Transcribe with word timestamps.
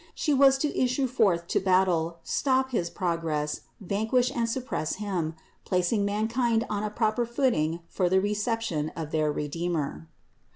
She 0.15 0.33
was 0.33 0.57
to 0.57 0.75
issue 0.75 1.05
forth 1.05 1.45
to 1.49 1.59
battle, 1.59 2.17
stop 2.23 2.71
his 2.71 2.89
progress, 2.89 3.61
vanquish 3.79 4.31
and 4.31 4.49
suppress 4.49 4.95
him, 4.95 5.35
placing 5.63 6.05
mankind 6.05 6.65
on 6.71 6.81
a 6.81 6.89
proper 6.89 7.23
footing 7.23 7.81
for 7.87 8.09
the 8.09 8.19
reception 8.19 8.89
of 8.95 9.11
their 9.11 9.31
Redeemer. 9.31 10.09